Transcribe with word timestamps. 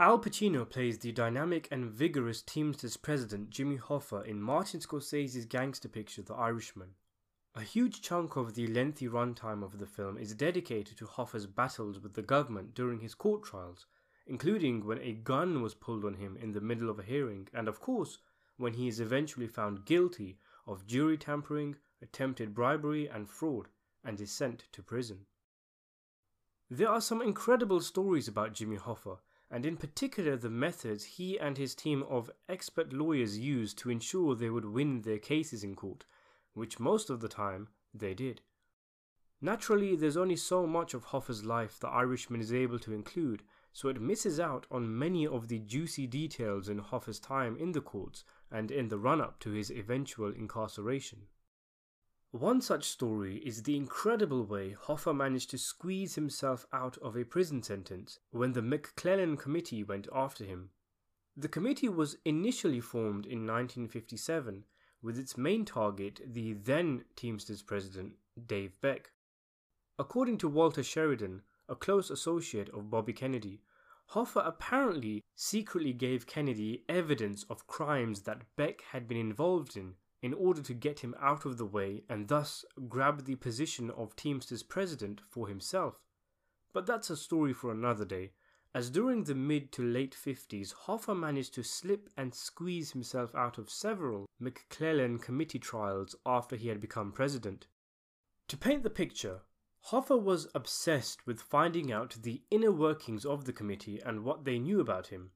Al 0.00 0.20
Pacino 0.20 0.64
plays 0.64 1.00
the 1.00 1.10
dynamic 1.10 1.66
and 1.72 1.90
vigorous 1.90 2.40
Teamsters 2.40 2.96
president 2.96 3.50
Jimmy 3.50 3.78
Hoffa 3.78 4.24
in 4.24 4.40
Martin 4.40 4.78
Scorsese's 4.78 5.44
gangster 5.44 5.88
picture 5.88 6.22
The 6.22 6.34
Irishman. 6.34 6.90
A 7.56 7.62
huge 7.62 8.00
chunk 8.00 8.36
of 8.36 8.54
the 8.54 8.68
lengthy 8.68 9.08
runtime 9.08 9.64
of 9.64 9.80
the 9.80 9.88
film 9.88 10.16
is 10.16 10.36
dedicated 10.36 10.96
to 10.98 11.06
Hoffa's 11.06 11.48
battles 11.48 11.98
with 11.98 12.14
the 12.14 12.22
government 12.22 12.74
during 12.74 13.00
his 13.00 13.16
court 13.16 13.42
trials, 13.42 13.86
including 14.24 14.86
when 14.86 15.00
a 15.00 15.14
gun 15.14 15.62
was 15.62 15.74
pulled 15.74 16.04
on 16.04 16.14
him 16.14 16.36
in 16.40 16.52
the 16.52 16.60
middle 16.60 16.90
of 16.90 17.00
a 17.00 17.02
hearing, 17.02 17.48
and 17.52 17.66
of 17.66 17.80
course, 17.80 18.18
when 18.56 18.74
he 18.74 18.86
is 18.86 19.00
eventually 19.00 19.48
found 19.48 19.84
guilty 19.84 20.38
of 20.64 20.86
jury 20.86 21.18
tampering, 21.18 21.74
attempted 22.00 22.54
bribery, 22.54 23.08
and 23.08 23.28
fraud, 23.28 23.66
and 24.04 24.20
is 24.20 24.30
sent 24.30 24.62
to 24.70 24.80
prison. 24.80 25.26
There 26.70 26.88
are 26.88 27.00
some 27.00 27.20
incredible 27.20 27.80
stories 27.80 28.28
about 28.28 28.52
Jimmy 28.52 28.76
Hoffa, 28.76 29.18
and 29.50 29.64
in 29.64 29.76
particular 29.76 30.36
the 30.36 30.50
methods 30.50 31.04
he 31.04 31.38
and 31.38 31.56
his 31.56 31.74
team 31.74 32.04
of 32.08 32.30
expert 32.48 32.92
lawyers 32.92 33.38
used 33.38 33.78
to 33.78 33.90
ensure 33.90 34.34
they 34.34 34.50
would 34.50 34.64
win 34.64 35.02
their 35.02 35.18
cases 35.18 35.64
in 35.64 35.74
court, 35.74 36.04
which 36.54 36.78
most 36.78 37.08
of 37.08 37.20
the 37.20 37.28
time 37.28 37.68
they 37.94 38.14
did. 38.14 38.42
Naturally, 39.40 39.94
there's 39.94 40.16
only 40.16 40.36
so 40.36 40.66
much 40.66 40.94
of 40.94 41.04
Hoffa's 41.04 41.44
life 41.44 41.78
the 41.78 41.88
Irishman 41.88 42.40
is 42.40 42.52
able 42.52 42.78
to 42.80 42.92
include, 42.92 43.42
so 43.72 43.88
it 43.88 44.00
misses 44.00 44.40
out 44.40 44.66
on 44.70 44.98
many 44.98 45.26
of 45.26 45.46
the 45.46 45.60
juicy 45.60 46.06
details 46.06 46.68
in 46.68 46.78
Hoffa's 46.78 47.20
time 47.20 47.56
in 47.56 47.72
the 47.72 47.80
courts 47.80 48.24
and 48.50 48.70
in 48.70 48.88
the 48.88 48.98
run 48.98 49.20
up 49.20 49.38
to 49.40 49.50
his 49.52 49.70
eventual 49.70 50.32
incarceration. 50.32 51.28
One 52.30 52.60
such 52.60 52.84
story 52.84 53.36
is 53.38 53.62
the 53.62 53.74
incredible 53.74 54.44
way 54.44 54.76
Hoffa 54.78 55.16
managed 55.16 55.48
to 55.50 55.58
squeeze 55.58 56.14
himself 56.14 56.66
out 56.74 56.98
of 56.98 57.16
a 57.16 57.24
prison 57.24 57.62
sentence 57.62 58.18
when 58.32 58.52
the 58.52 58.60
McClellan 58.60 59.38
Committee 59.38 59.82
went 59.82 60.08
after 60.12 60.44
him. 60.44 60.68
The 61.34 61.48
committee 61.48 61.88
was 61.88 62.18
initially 62.26 62.80
formed 62.80 63.24
in 63.24 63.46
1957 63.46 64.66
with 65.00 65.18
its 65.18 65.38
main 65.38 65.64
target 65.64 66.20
the 66.26 66.52
then 66.52 67.06
Teamsters 67.16 67.62
president, 67.62 68.16
Dave 68.46 68.78
Beck. 68.82 69.12
According 69.98 70.36
to 70.38 70.48
Walter 70.48 70.82
Sheridan, 70.82 71.40
a 71.66 71.74
close 71.74 72.10
associate 72.10 72.68
of 72.74 72.90
Bobby 72.90 73.14
Kennedy, 73.14 73.62
Hoffa 74.10 74.46
apparently 74.46 75.24
secretly 75.34 75.94
gave 75.94 76.26
Kennedy 76.26 76.84
evidence 76.90 77.44
of 77.48 77.66
crimes 77.66 78.22
that 78.22 78.54
Beck 78.56 78.82
had 78.92 79.08
been 79.08 79.16
involved 79.16 79.78
in 79.78 79.94
in 80.22 80.34
order 80.34 80.60
to 80.62 80.74
get 80.74 81.00
him 81.00 81.14
out 81.20 81.44
of 81.44 81.58
the 81.58 81.66
way 81.66 82.02
and 82.08 82.28
thus 82.28 82.64
grab 82.88 83.24
the 83.24 83.36
position 83.36 83.90
of 83.90 84.16
Teamsters 84.16 84.62
president 84.62 85.20
for 85.28 85.48
himself. 85.48 86.00
But 86.72 86.86
that's 86.86 87.10
a 87.10 87.16
story 87.16 87.52
for 87.52 87.70
another 87.70 88.04
day, 88.04 88.32
as 88.74 88.90
during 88.90 89.24
the 89.24 89.34
mid 89.34 89.72
to 89.72 89.82
late 89.82 90.14
50s, 90.14 90.74
Hoffa 90.86 91.18
managed 91.18 91.54
to 91.54 91.62
slip 91.62 92.10
and 92.16 92.34
squeeze 92.34 92.92
himself 92.92 93.34
out 93.34 93.56
of 93.58 93.70
several 93.70 94.28
McClellan 94.38 95.18
committee 95.18 95.58
trials 95.58 96.14
after 96.26 96.54
he 96.54 96.68
had 96.68 96.80
become 96.80 97.10
president. 97.10 97.66
To 98.48 98.56
paint 98.56 98.82
the 98.82 98.90
picture, 98.90 99.40
Hoffa 99.86 100.20
was 100.20 100.48
obsessed 100.54 101.26
with 101.26 101.40
finding 101.40 101.90
out 101.90 102.18
the 102.22 102.42
inner 102.50 102.70
workings 102.70 103.24
of 103.24 103.46
the 103.46 103.52
committee 103.52 104.00
and 104.04 104.22
what 104.22 104.44
they 104.44 104.58
knew 104.58 104.80
about 104.80 105.06
him. 105.06 105.30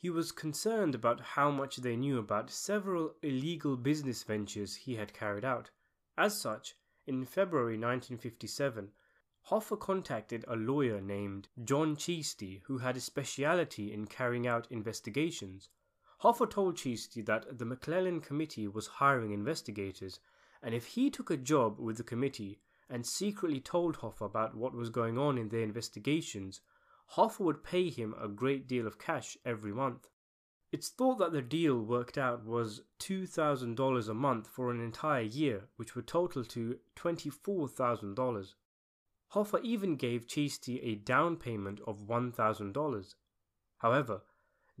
He 0.00 0.10
was 0.10 0.30
concerned 0.30 0.94
about 0.94 1.20
how 1.20 1.50
much 1.50 1.78
they 1.78 1.96
knew 1.96 2.18
about 2.18 2.50
several 2.50 3.16
illegal 3.20 3.76
business 3.76 4.22
ventures 4.22 4.76
he 4.76 4.94
had 4.94 5.12
carried 5.12 5.44
out. 5.44 5.70
As 6.16 6.40
such, 6.40 6.76
in 7.04 7.24
February 7.24 7.74
1957, 7.74 8.92
Hoffa 9.50 9.76
contacted 9.76 10.44
a 10.46 10.54
lawyer 10.54 11.00
named 11.00 11.48
John 11.64 11.96
Cheasty 11.96 12.62
who 12.66 12.78
had 12.78 12.96
a 12.96 13.00
speciality 13.00 13.92
in 13.92 14.06
carrying 14.06 14.46
out 14.46 14.70
investigations. 14.70 15.68
Hoffa 16.22 16.48
told 16.48 16.76
Cheasty 16.76 17.24
that 17.26 17.58
the 17.58 17.64
McClellan 17.64 18.20
Committee 18.20 18.68
was 18.68 18.86
hiring 18.86 19.32
investigators, 19.32 20.20
and 20.62 20.76
if 20.76 20.86
he 20.86 21.10
took 21.10 21.28
a 21.28 21.36
job 21.36 21.80
with 21.80 21.96
the 21.96 22.04
committee 22.04 22.60
and 22.88 23.04
secretly 23.04 23.58
told 23.58 23.96
Hoffa 23.96 24.26
about 24.26 24.54
what 24.54 24.74
was 24.74 24.90
going 24.90 25.18
on 25.18 25.38
in 25.38 25.48
their 25.48 25.62
investigations, 25.62 26.60
Hoffa 27.12 27.40
would 27.40 27.64
pay 27.64 27.90
him 27.90 28.14
a 28.20 28.28
great 28.28 28.68
deal 28.68 28.86
of 28.86 28.98
cash 28.98 29.36
every 29.44 29.72
month. 29.72 30.08
It's 30.70 30.90
thought 30.90 31.18
that 31.18 31.32
the 31.32 31.42
deal 31.42 31.80
worked 31.80 32.18
out 32.18 32.44
was 32.44 32.82
$2,000 33.00 34.08
a 34.08 34.14
month 34.14 34.46
for 34.46 34.70
an 34.70 34.80
entire 34.80 35.22
year, 35.22 35.68
which 35.76 35.96
would 35.96 36.06
total 36.06 36.44
to 36.44 36.78
$24,000. 36.96 38.54
Hoffa 39.32 39.62
even 39.62 39.96
gave 39.96 40.26
Cheasty 40.26 40.80
a 40.82 40.94
down 40.94 41.36
payment 41.36 41.80
of 41.86 42.06
$1,000. 42.06 43.14
However, 43.78 44.22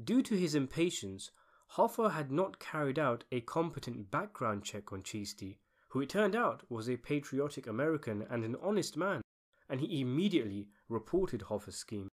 due 0.02 0.22
to 0.22 0.36
his 0.36 0.54
impatience, 0.54 1.30
Hoffa 1.72 2.12
had 2.12 2.30
not 2.30 2.58
carried 2.58 2.98
out 2.98 3.24
a 3.32 3.40
competent 3.40 4.10
background 4.10 4.64
check 4.64 4.92
on 4.92 5.02
Cheasty, 5.02 5.58
who 5.88 6.00
it 6.02 6.10
turned 6.10 6.36
out 6.36 6.62
was 6.70 6.88
a 6.88 6.96
patriotic 6.96 7.66
American 7.66 8.26
and 8.30 8.44
an 8.44 8.56
honest 8.62 8.96
man, 8.96 9.22
and 9.68 9.80
he 9.80 10.00
immediately 10.00 10.68
reported 10.88 11.42
Hoffa's 11.42 11.76
scheme. 11.76 12.08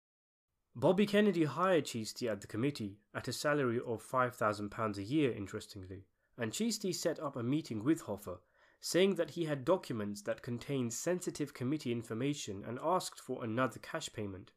Bobby 0.78 1.06
Kennedy 1.06 1.46
hired 1.46 1.86
Cheasty 1.86 2.30
at 2.30 2.42
the 2.42 2.48
committee 2.48 3.00
at 3.14 3.30
a 3.30 3.34
salary 3.34 3.78
of 3.78 4.04
£5,000 4.04 4.98
a 4.98 5.04
year, 5.04 5.32
interestingly, 5.32 6.04
and 6.38 6.52
Cheasty 6.52 6.94
set 6.94 7.18
up 7.18 7.38
a 7.38 7.44
meeting 7.44 7.82
with 7.82 8.04
Hoffa, 8.04 8.40
saying 8.82 9.16
that 9.16 9.32
he 9.32 9.46
had 9.46 9.64
documents 9.64 10.22
that 10.24 10.42
contained 10.42 10.92
sensitive 10.92 11.54
committee 11.54 11.94
information 11.94 12.62
and 12.68 12.78
asked 12.84 13.22
for 13.22 13.42
another 13.42 13.80
cash 13.80 14.12
payment. 14.12 14.52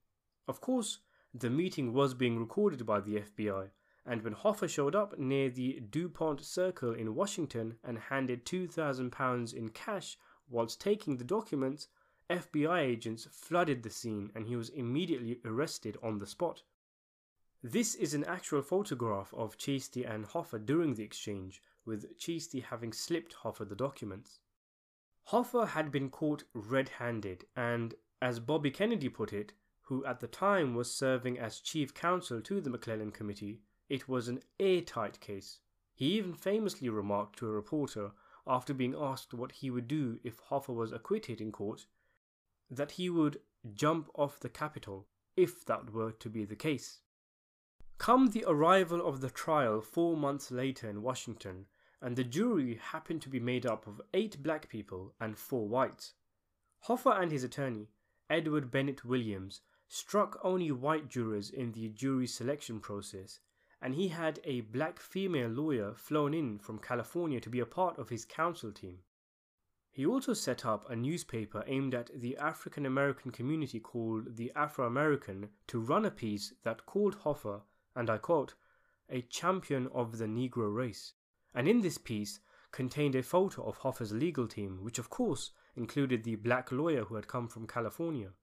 Of 0.49 0.61
course, 0.61 0.99
the 1.33 1.51
meeting 1.51 1.93
was 1.93 2.15
being 2.15 2.37
recorded 2.37 2.85
by 2.85 2.99
the 2.99 3.21
FBI, 3.21 3.69
and 4.05 4.25
when 4.25 4.35
Hoffa 4.35 4.69
showed 4.69 4.97
up 4.97 5.21
near 5.21 5.51
the 5.51 5.81
DuPont 5.89 6.45
Circle 6.45 6.95
in 6.95 7.15
Washington 7.15 7.77
and 7.85 7.97
handed 7.97 8.45
£2,000 8.45 9.55
in 9.55 9.69
cash 9.69 10.19
whilst 10.51 10.81
taking 10.81 11.19
the 11.19 11.25
documents, 11.25 11.87
FBI 12.31 12.81
agents 12.81 13.27
flooded 13.33 13.83
the 13.83 13.89
scene 13.89 14.31
and 14.35 14.47
he 14.47 14.55
was 14.55 14.69
immediately 14.69 15.41
arrested 15.47 15.97
on 16.03 16.19
the 16.19 16.27
spot. 16.27 16.63
This 17.63 17.95
is 17.95 18.13
an 18.13 18.25
actual 18.25 18.61
photograph 18.61 19.33
of 19.33 19.57
Cheasty 19.57 20.09
and 20.09 20.27
Hoffa 20.27 20.65
during 20.65 20.95
the 20.95 21.03
exchange, 21.03 21.63
with 21.87 22.19
Cheasty 22.19 22.63
having 22.63 22.93
slipped 22.93 23.35
Hoffa 23.43 23.67
the 23.67 23.75
documents. 23.75 24.41
Hoffa 25.31 25.69
had 25.69 25.91
been 25.91 26.11
caught 26.11 26.45
red 26.53 26.91
handed, 26.91 27.47
and, 27.57 27.95
as 28.21 28.41
Bobby 28.41 28.71
Kennedy 28.71 29.09
put 29.09 29.33
it, 29.33 29.55
who 29.83 30.05
at 30.05 30.21
the 30.21 30.29
time 30.29 30.75
was 30.75 30.95
serving 30.95 31.39
as 31.39 31.61
chief 31.61 31.95
counsel 31.95 32.43
to 32.43 32.61
the 32.61 32.71
McClellan 32.71 33.11
Committee, 33.11 33.63
it 33.89 34.07
was 34.07 34.29
an 34.29 34.43
airtight 34.61 35.19
case. 35.21 35.61
He 35.95 36.13
even 36.19 36.35
famously 36.35 36.91
remarked 36.91 37.39
to 37.39 37.49
a 37.49 37.53
reporter 37.53 38.13
after 38.47 38.75
being 38.75 38.95
asked 38.95 39.33
what 39.33 39.53
he 39.53 39.71
would 39.71 39.89
do 39.89 40.21
if 40.23 40.43
Hoffa 40.51 40.75
was 40.75 40.93
acquitted 40.93 41.41
in 41.41 41.53
court 41.53 41.87
that 42.71 42.93
he 42.93 43.09
would 43.09 43.41
jump 43.75 44.11
off 44.15 44.41
the 44.41 44.49
Capitol 44.49 45.07
if 45.37 45.65
that 45.65 45.93
were 45.93 46.13
to 46.13 46.29
be 46.29 46.45
the 46.45 46.57
case. 46.57 47.01
Come 47.99 48.29
the 48.29 48.45
arrival 48.47 49.07
of 49.07 49.21
the 49.21 49.31
trial 49.31 49.81
four 49.81 50.17
months 50.17 50.51
later 50.51 50.89
in 50.89 51.03
Washington, 51.03 51.67
and 52.01 52.15
the 52.15 52.25
jury 52.25 52.79
happened 52.81 53.23
to 53.23 53.29
be 53.29 53.41
made 53.41 53.67
up 53.67 53.87
of 53.87 54.01
eight 54.15 54.43
black 54.43 54.69
people 54.69 55.15
and 55.21 55.37
four 55.37 55.69
whites. 55.69 56.15
Hoffa 56.87 57.21
and 57.21 57.33
his 57.33 57.43
attorney, 57.43 57.89
Edward 58.31 58.71
Bennett 58.71 59.05
Williams, 59.05 59.63
struck 59.89 60.39
only 60.45 60.71
white 60.71 61.09
jurors 61.09 61.51
in 61.51 61.73
the 61.73 61.89
jury 61.89 62.27
selection 62.27 62.79
process, 62.79 63.41
and 63.81 63.95
he 63.95 64.09
had 64.09 64.39
a 64.45 64.61
black 64.61 65.01
female 65.01 65.49
lawyer 65.49 65.95
flown 65.95 66.35
in 66.35 66.59
from 66.59 66.79
California 66.79 67.41
to 67.41 67.51
be 67.51 67.61
a 67.61 67.67
part 67.67 67.99
of 67.99 68.11
his 68.11 68.25
counsel 68.25 68.71
team. 68.71 68.99
He 69.99 70.07
also 70.07 70.33
set 70.33 70.65
up 70.65 70.89
a 70.89 70.95
newspaper 70.95 71.65
aimed 71.67 71.93
at 71.93 72.09
the 72.15 72.37
African 72.37 72.87
American 72.87 73.33
community 73.33 73.81
called 73.81 74.37
The 74.37 74.53
Afro 74.55 74.87
American 74.87 75.49
to 75.67 75.81
run 75.81 76.05
a 76.05 76.11
piece 76.13 76.55
that 76.63 76.87
called 76.87 77.17
Hoffa, 77.25 77.63
and 77.97 78.09
I 78.09 78.19
quote, 78.19 78.55
a 79.11 79.23
champion 79.23 79.89
of 79.89 80.19
the 80.19 80.27
Negro 80.27 80.73
race. 80.73 81.15
And 81.53 81.67
in 81.67 81.81
this 81.81 81.99
piece 81.99 82.39
contained 82.71 83.17
a 83.17 83.25
photo 83.25 83.65
of 83.65 83.79
Hoffa's 83.79 84.13
legal 84.13 84.47
team, 84.47 84.85
which 84.85 85.01
of 85.01 85.11
course 85.11 85.51
included 85.75 86.23
the 86.23 86.37
black 86.37 86.71
lawyer 86.71 87.03
who 87.03 87.17
had 87.17 87.27
come 87.27 87.49
from 87.49 87.67
California. 87.67 88.35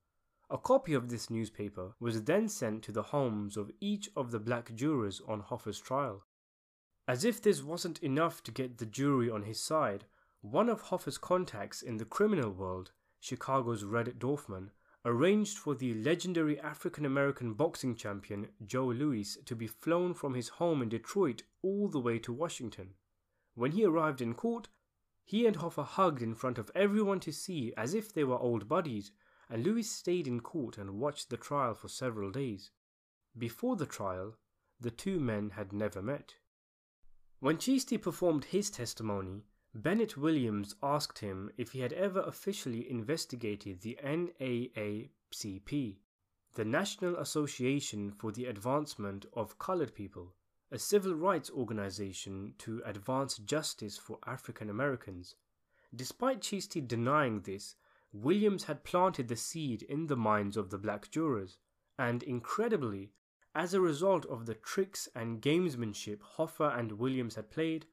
A 0.50 0.58
copy 0.58 0.92
of 0.92 1.08
this 1.08 1.30
newspaper 1.30 1.94
was 1.98 2.24
then 2.24 2.50
sent 2.50 2.82
to 2.82 2.92
the 2.92 3.04
homes 3.14 3.56
of 3.56 3.70
each 3.80 4.10
of 4.14 4.30
the 4.30 4.40
black 4.40 4.74
jurors 4.74 5.22
on 5.26 5.40
Hoffa's 5.40 5.80
trial. 5.80 6.26
As 7.08 7.24
if 7.24 7.40
this 7.40 7.62
wasn't 7.62 8.02
enough 8.02 8.42
to 8.42 8.50
get 8.50 8.76
the 8.76 8.84
jury 8.84 9.30
on 9.30 9.44
his 9.44 9.58
side, 9.58 10.04
one 10.50 10.68
of 10.68 10.80
Hoffa's 10.84 11.18
contacts 11.18 11.82
in 11.82 11.96
the 11.96 12.04
criminal 12.04 12.52
world, 12.52 12.92
Chicago's 13.18 13.82
Red 13.82 14.16
Dorfman, 14.18 14.70
arranged 15.04 15.58
for 15.58 15.74
the 15.74 15.92
legendary 15.94 16.58
African 16.60 17.04
American 17.04 17.54
boxing 17.54 17.96
champion 17.96 18.48
Joe 18.64 18.86
Louis 18.86 19.36
to 19.44 19.56
be 19.56 19.66
flown 19.66 20.14
from 20.14 20.34
his 20.34 20.48
home 20.50 20.82
in 20.82 20.88
Detroit 20.88 21.42
all 21.62 21.88
the 21.88 21.98
way 21.98 22.20
to 22.20 22.32
Washington. 22.32 22.94
When 23.54 23.72
he 23.72 23.84
arrived 23.84 24.20
in 24.20 24.34
court, 24.34 24.68
he 25.24 25.46
and 25.46 25.56
Hoffa 25.56 25.84
hugged 25.84 26.22
in 26.22 26.36
front 26.36 26.58
of 26.58 26.70
everyone 26.76 27.18
to 27.20 27.32
see 27.32 27.72
as 27.76 27.92
if 27.92 28.12
they 28.12 28.22
were 28.22 28.38
old 28.38 28.68
buddies, 28.68 29.10
and 29.50 29.64
Louis 29.64 29.82
stayed 29.82 30.28
in 30.28 30.40
court 30.40 30.78
and 30.78 31.00
watched 31.00 31.28
the 31.28 31.36
trial 31.36 31.74
for 31.74 31.88
several 31.88 32.30
days. 32.30 32.70
before 33.36 33.74
the 33.76 33.86
trial, 33.86 34.38
the 34.80 34.90
two 34.90 35.18
men 35.18 35.50
had 35.50 35.72
never 35.72 36.00
met. 36.00 36.36
When 37.40 37.56
Cheasty 37.58 38.00
performed 38.00 38.46
his 38.46 38.70
testimony, 38.70 39.44
Bennett 39.82 40.16
Williams 40.16 40.74
asked 40.82 41.18
him 41.18 41.50
if 41.58 41.72
he 41.72 41.80
had 41.80 41.92
ever 41.92 42.20
officially 42.20 42.90
investigated 42.90 43.82
the 43.82 43.98
NAACP, 44.02 45.98
the 46.54 46.64
National 46.64 47.16
Association 47.16 48.10
for 48.10 48.32
the 48.32 48.46
Advancement 48.46 49.26
of 49.34 49.58
Colored 49.58 49.94
People, 49.94 50.34
a 50.72 50.78
civil 50.78 51.14
rights 51.14 51.50
organization 51.50 52.54
to 52.56 52.80
advance 52.86 53.36
justice 53.36 53.98
for 53.98 54.18
African 54.26 54.70
Americans. 54.70 55.34
Despite 55.94 56.40
Cheasty 56.40 56.80
denying 56.80 57.42
this, 57.42 57.76
Williams 58.14 58.64
had 58.64 58.82
planted 58.82 59.28
the 59.28 59.36
seed 59.36 59.82
in 59.82 60.06
the 60.06 60.16
minds 60.16 60.56
of 60.56 60.70
the 60.70 60.78
black 60.78 61.10
jurors, 61.10 61.58
and 61.98 62.22
incredibly, 62.22 63.12
as 63.54 63.74
a 63.74 63.80
result 63.82 64.24
of 64.24 64.46
the 64.46 64.54
tricks 64.54 65.06
and 65.14 65.42
gamesmanship 65.42 66.20
Hoffa 66.38 66.78
and 66.78 66.92
Williams 66.92 67.34
had 67.34 67.50
played, 67.50 67.84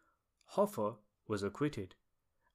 Hoffa 0.53 0.95
was 1.27 1.43
acquitted. 1.43 1.95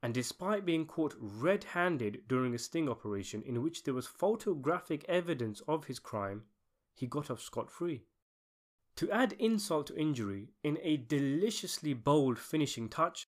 And 0.02 0.14
despite 0.14 0.64
being 0.64 0.86
caught 0.86 1.16
red 1.18 1.64
handed 1.64 2.22
during 2.28 2.54
a 2.54 2.58
sting 2.58 2.88
operation 2.88 3.42
in 3.42 3.62
which 3.62 3.82
there 3.82 3.94
was 3.94 4.06
photographic 4.06 5.04
evidence 5.08 5.60
of 5.66 5.86
his 5.86 5.98
crime, 5.98 6.44
he 6.94 7.06
got 7.06 7.30
off 7.30 7.40
scot 7.40 7.70
free. 7.70 8.04
To 8.96 9.10
add 9.10 9.34
insult 9.34 9.86
to 9.88 9.96
injury, 9.96 10.50
in 10.62 10.78
a 10.82 10.96
deliciously 10.96 11.94
bold 11.94 12.38
finishing 12.38 12.88
touch, 12.88 13.28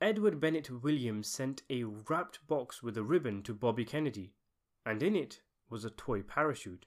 Edward 0.00 0.40
Bennett 0.40 0.70
Williams 0.70 1.28
sent 1.28 1.62
a 1.68 1.84
wrapped 1.84 2.46
box 2.46 2.82
with 2.82 2.96
a 2.96 3.02
ribbon 3.02 3.42
to 3.42 3.52
Bobby 3.52 3.84
Kennedy, 3.84 4.32
and 4.86 5.02
in 5.02 5.14
it 5.14 5.42
was 5.68 5.84
a 5.84 5.90
toy 5.90 6.22
parachute, 6.22 6.86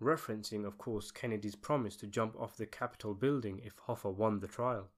referencing, 0.00 0.64
of 0.64 0.78
course, 0.78 1.10
Kennedy's 1.10 1.56
promise 1.56 1.96
to 1.96 2.06
jump 2.06 2.36
off 2.38 2.56
the 2.56 2.66
Capitol 2.66 3.14
building 3.14 3.60
if 3.64 3.76
Hoffa 3.76 4.14
won 4.14 4.40
the 4.40 4.48
trial. 4.48 4.90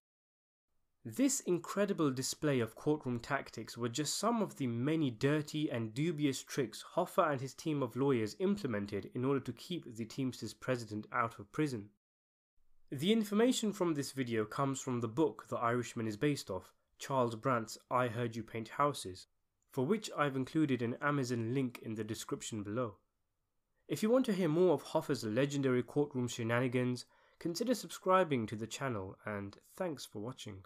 This 1.06 1.41
incredible 1.41 2.11
display 2.11 2.61
of 2.61 2.75
courtroom 2.75 3.21
tactics 3.21 3.77
were 3.77 3.91
just 3.91 4.17
some 4.17 4.41
of 4.41 4.56
the 4.56 4.67
many 4.67 5.11
dirty 5.11 5.69
and 5.71 5.93
dubious 5.93 6.43
tricks 6.43 6.83
Hoffa 6.95 7.31
and 7.31 7.43
his 7.43 7.53
team 7.53 7.83
of 7.83 7.95
lawyers 7.95 8.37
implemented 8.39 9.11
in 9.15 9.23
order 9.23 9.41
to 9.41 9.53
keep 9.53 9.85
the 9.85 10.06
Teamsters 10.06 10.55
president 10.55 11.06
out 11.12 11.39
of 11.39 11.53
prison. 11.53 11.91
The 12.91 13.12
information 13.12 13.75
from 13.75 13.93
this 13.93 14.12
video 14.12 14.47
comes 14.47 14.81
from 14.81 15.03
the 15.03 15.09
book 15.09 15.47
The 15.51 15.59
Irishman 15.59 16.06
is 16.06 16.17
based 16.17 16.51
off, 16.51 16.73
Charles 16.99 17.35
Brandt's 17.35 17.77
I 17.91 18.09
Heard 18.09 18.35
You 18.35 18.43
Paint 18.43 18.69
Houses, 18.69 19.27
for 19.71 19.85
which 19.85 20.11
I've 20.17 20.37
included 20.37 20.81
an 20.81 20.97
Amazon 21.03 21.53
link 21.53 21.81
in 21.83 21.97
the 21.97 22.05
description 22.05 22.62
below. 22.62 22.97
If 23.89 24.03
you 24.03 24.09
want 24.09 24.25
to 24.25 24.33
hear 24.33 24.49
more 24.49 24.73
of 24.73 24.85
Hoffa's 24.85 25.23
legendary 25.23 25.83
courtroom 25.83 26.29
shenanigans, 26.29 27.05
consider 27.39 27.75
subscribing 27.75 28.47
to 28.47 28.56
the 28.56 28.67
channel 28.67 29.19
and 29.27 29.59
thanks 29.77 30.06
for 30.06 30.21
watching. 30.21 30.65